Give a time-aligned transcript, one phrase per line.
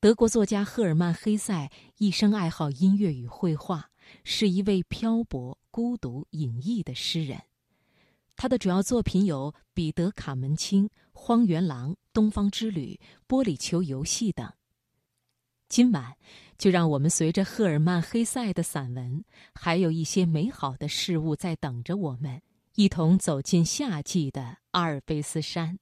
[0.00, 3.90] 德国作家赫尔曼·黑塞一生爱好音乐与绘画，
[4.22, 7.42] 是一位漂泊、孤独、隐逸的诗人。
[8.36, 13.00] 他的主要作品有《彼得·卡门青》《荒原狼》《东方之旅》
[13.42, 14.48] 《玻璃球游戏》等。
[15.68, 16.14] 今晚，
[16.56, 22.40] 就让我们随着赫尔曼·黑塞的散文，还有一些美好的事物在等着我们，
[22.76, 25.76] 一同走进夏季的阿尔卑斯山。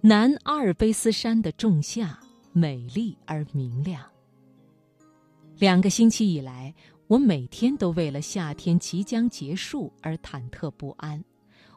[0.00, 2.16] 南阿尔卑斯山的仲夏
[2.52, 4.00] 美丽而明亮。
[5.58, 6.72] 两个星期以来，
[7.08, 11.22] 我每天都为了夏天即将结束而忐忑不安。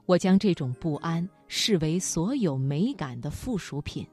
[0.06, 4.06] 我将这种不安视为所有美感的附属品。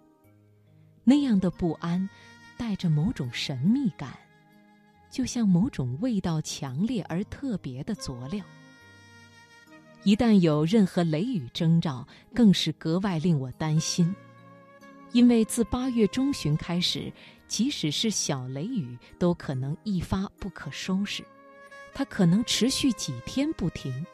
[1.05, 2.09] 那样的不安，
[2.57, 4.19] 带着某种神秘感，
[5.11, 8.43] 就像某种味道强烈而特别的佐料。
[10.05, 14.15] 一旦有任何雷雨征兆，更是格外令我担心，
[15.13, 17.13] 因为自八月中旬开始，
[17.47, 21.25] 即使是小雷雨都可能一发不可收拾，
[21.93, 24.07] 它可能持续几天不停。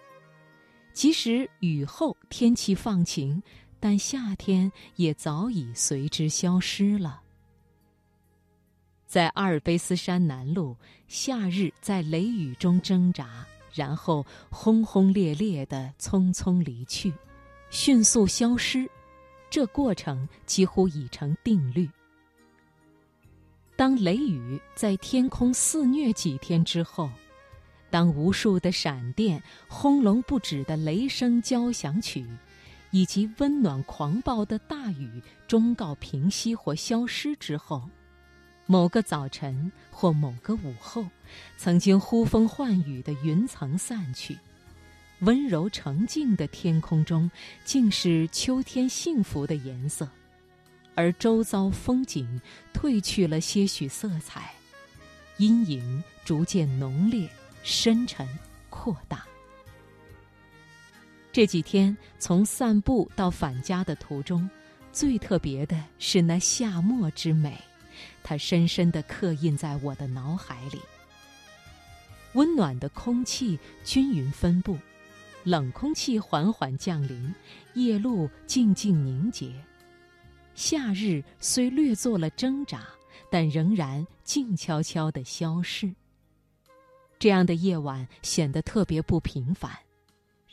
[0.93, 3.43] 即使雨后天气放晴，
[3.79, 7.21] 但夏天也早已随之消失了。
[9.07, 13.47] 在阿尔卑斯山南麓，夏日在雷雨中挣扎。
[13.75, 17.13] 然后轰轰烈烈地匆匆离去，
[17.71, 18.89] 迅速消失，
[19.51, 21.91] 这过程几乎已成定律。
[23.77, 27.11] 当雷雨在天空肆虐几天之后，
[27.91, 32.25] 当无数的闪电、轰隆不止的雷声交响曲，
[32.93, 37.83] 以及温暖狂暴的大雨终告平息或消失之后。
[38.67, 41.07] 某个早晨或某个午后，
[41.59, 44.39] 曾经呼风唤雨的云层散去，
[45.21, 47.31] 温柔澄净的天空中
[47.65, 50.09] 竟是秋天幸福的颜色，
[50.95, 52.41] 而周遭风景
[52.73, 54.51] 褪去了些许色彩，
[55.37, 57.29] 阴影逐渐浓烈、
[57.63, 58.27] 深沉、
[58.71, 59.25] 扩大。
[61.31, 64.49] 这几天从散步到返家的途中，
[64.91, 67.61] 最特别的是那夏末之美。
[68.25, 70.81] 它深深地刻印在我的脑海里。
[72.33, 74.77] 温暖的空气均匀分布，
[75.45, 77.33] 冷空气缓缓降临，
[77.75, 79.53] 夜露静静凝结。
[80.57, 82.85] 夏日虽略做了挣扎，
[83.31, 85.95] 但仍然静悄悄地消逝。
[87.19, 89.71] 这样的夜晚显得特别不平凡。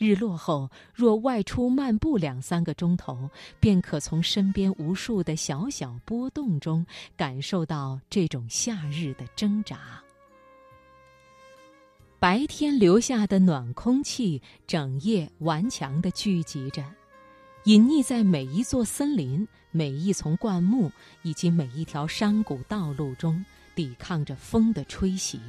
[0.02, 3.30] 日落后，若外出漫步两三个钟头，
[3.60, 6.84] 便可从身边无数的小小波动中
[7.16, 10.02] 感受到这种夏日的挣扎。
[12.18, 16.84] 白天留下的暖空气，整夜顽强地聚集着，
[17.64, 20.90] 隐匿在每一座森林、每一丛灌木
[21.22, 23.44] 以及每一条山谷道路中，
[23.76, 25.40] 抵抗着风的吹袭。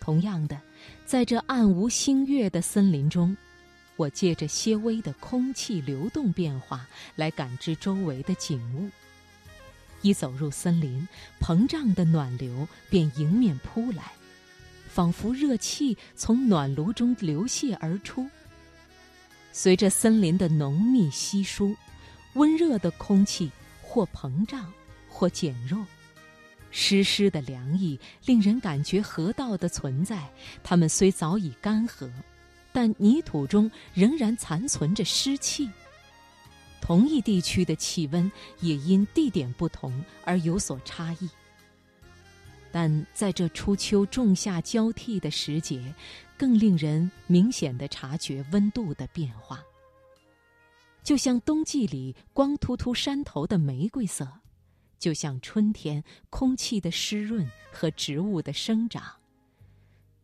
[0.00, 0.58] 同样的，
[1.04, 3.36] 在这暗无星月的森林中，
[3.96, 8.90] 我借着些微的空气流动变化来感知周围的景物。
[10.02, 11.08] 一走入森林，
[11.40, 14.12] 膨胀的暖流便迎面扑来，
[14.88, 18.28] 仿佛热气从暖炉中流泻而出。
[19.50, 21.74] 随着森林的浓密稀疏，
[22.34, 23.50] 温热的空气
[23.82, 24.72] 或膨胀，
[25.08, 25.84] 或减弱。
[26.70, 30.30] 湿湿的凉意令人感觉河道的存在，
[30.62, 32.10] 它们虽早已干涸，
[32.72, 35.68] 但泥土中仍然残存着湿气。
[36.80, 38.30] 同一地区的气温
[38.60, 41.28] 也因地点不同而有所差异。
[42.70, 45.92] 但在这初秋仲夏交替的时节，
[46.36, 49.62] 更令人明显的察觉温度的变化，
[51.02, 54.28] 就像冬季里光秃秃山头的玫瑰色。
[54.98, 59.04] 就像春天空气的湿润和植物的生长，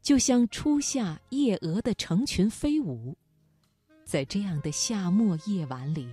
[0.02, 3.16] 就像初夏夜蛾的成群飞舞，
[4.04, 6.08] 在这样的夏末夜晚里，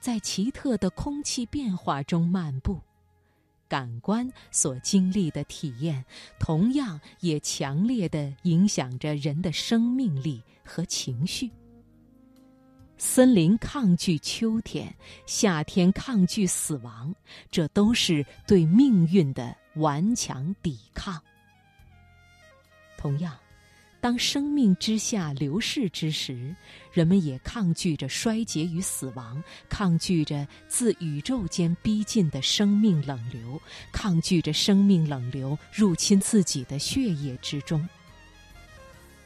[0.00, 2.80] 在奇特的空气变化中漫步，
[3.68, 6.04] 感官所经历的体验，
[6.38, 11.50] 同样也强烈的影响着人的生命力和情绪。
[12.96, 14.94] 森林抗拒秋天，
[15.26, 17.14] 夏天抗拒死亡，
[17.50, 21.20] 这都是对命运的顽强抵抗。
[22.96, 23.36] 同样，
[24.00, 26.54] 当生命之下流逝之时，
[26.92, 33.60] 人们也抗拒着衰竭与死亡，抗拒着自宇宙间逼近的生命冷流，
[33.92, 37.86] 抗拒着生命冷流入侵自己的血液之中。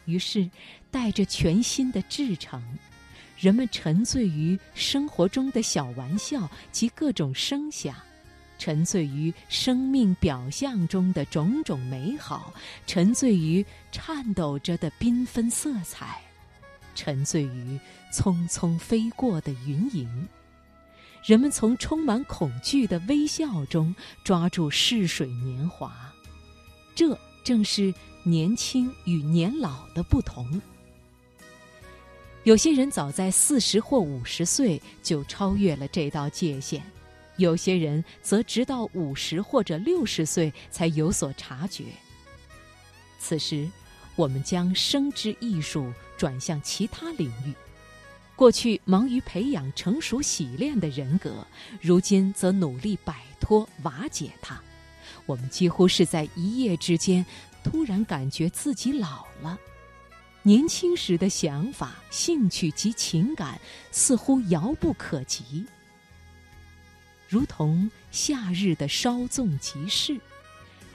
[0.07, 0.51] 于是，
[0.91, 2.63] 带着全新的至诚，
[3.39, 7.95] 人们沉醉于生活中的小玩笑及各种声响，
[8.59, 12.53] 沉醉于生命表象中的种种美好，
[12.87, 16.21] 沉醉于颤抖着的缤纷色彩，
[16.95, 17.79] 沉醉于
[18.13, 20.29] 匆匆飞过的云影。
[21.25, 23.95] 人们从充满恐惧的微笑中
[24.25, 26.13] 抓住逝水年华，
[26.95, 27.95] 这正是。
[28.25, 30.61] 年轻与年老的不同。
[32.49, 36.81] 有些人早在四十或五十岁就超越了这道界限，
[37.37, 41.85] 有些人则直到五十或者六十岁才有所察觉。
[43.21, 43.69] 此时，
[44.17, 47.53] 我们将生之艺术转向其他领域。
[48.35, 51.47] 过去忙于培养成熟洗练的人格，
[51.83, 54.59] 如今则努力摆脱瓦解它。
[55.27, 57.27] 我们几乎是在一夜之间。
[57.63, 59.59] 突然感觉自己老了，
[60.49, 63.61] 年轻时的想法、兴趣及情感
[63.91, 65.67] 似乎遥不可及，
[67.29, 70.19] 如同夏日的稍纵即逝。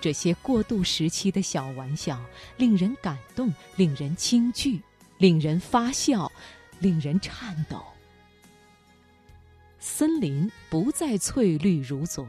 [0.02, 2.20] 这些过渡时期的小玩笑，
[2.58, 4.82] 令人感动，令人惊惧，
[5.20, 6.32] 令人发笑，
[6.80, 7.80] 令人颤抖。
[9.78, 12.26] 森林不再翠绿如昨。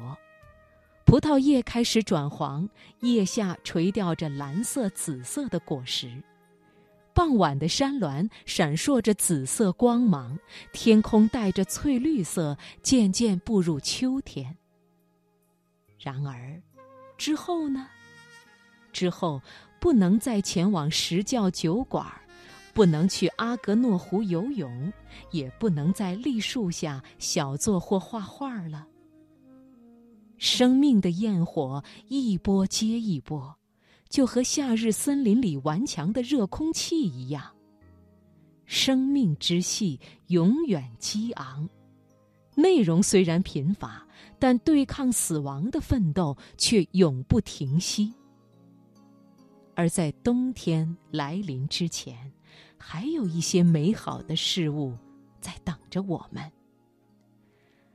[1.07, 2.69] 葡萄叶开始转黄，
[3.01, 6.23] 叶下垂吊着蓝色、紫色的果实。
[7.15, 10.37] 傍晚的山峦闪烁着紫色光芒，
[10.73, 14.57] 天空带着翠绿色，渐渐步入秋天。
[15.97, 16.61] 然而，
[17.17, 17.87] 之后呢？
[18.93, 19.41] 之后
[19.81, 22.05] 不能再前往石窖酒馆，
[22.73, 24.93] 不能去阿格诺湖游泳，
[25.31, 28.87] 也不能在栗树下小坐或画画了。
[30.37, 33.57] 生命的焰火一波接一波，
[34.15, 37.53] 就和夏日森林里顽强的热空气一样。
[38.65, 41.69] 生命之戏永远激昂，
[42.55, 44.07] 内容虽然贫乏，
[44.39, 48.15] 但对抗死亡的奋斗却永不停息。
[49.75, 52.33] 而在冬天来临之前，
[52.79, 54.97] 还有一些美好的事物
[55.41, 56.41] 在等着我们。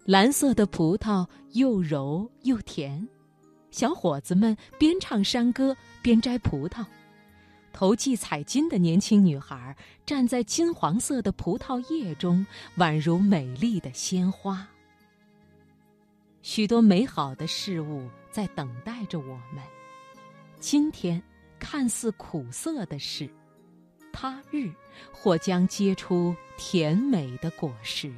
[0.03, 3.07] 蓝色的葡萄又柔又甜，
[3.71, 6.85] 小伙子们边唱山歌边摘葡萄，
[7.73, 9.75] 投系彩金的年轻女孩
[10.05, 12.45] 站在金黄色的葡萄叶中，
[12.77, 14.67] 宛如美丽的鲜花。
[16.41, 19.63] 许多美好的事物在等待着我们。
[20.59, 21.21] 今天
[21.59, 23.29] 看似苦涩的事，
[24.11, 24.71] 他日
[25.11, 28.11] 或将结出甜美的果实。